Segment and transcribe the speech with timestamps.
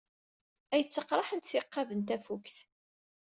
[0.73, 2.57] Ay ttaqraḥent tiqqad n tafukt!